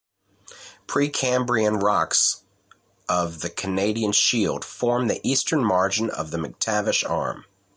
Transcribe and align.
Precambrian 0.87 1.79
rocks 1.79 2.41
of 3.07 3.41
the 3.41 3.51
Canadian 3.51 4.13
Shield 4.13 4.65
form 4.65 5.07
the 5.07 5.21
eastern 5.21 5.63
margin 5.63 6.09
of 6.09 6.31
the 6.31 6.39
McTavish 6.39 7.07
Arm. 7.07 7.45